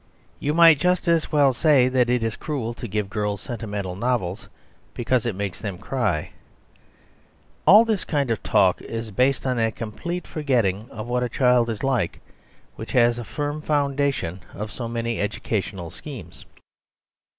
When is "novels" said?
3.95-4.49